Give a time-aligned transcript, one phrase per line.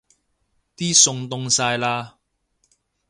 [0.75, 2.13] 啲餸凍晒喇